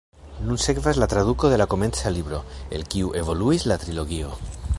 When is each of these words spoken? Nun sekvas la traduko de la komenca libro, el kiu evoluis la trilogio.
Nun 0.45 0.61
sekvas 0.61 0.99
la 1.03 1.07
traduko 1.11 1.51
de 1.53 1.59
la 1.63 1.67
komenca 1.75 2.15
libro, 2.17 2.41
el 2.79 2.89
kiu 2.95 3.13
evoluis 3.21 3.69
la 3.73 3.79
trilogio. 3.85 4.35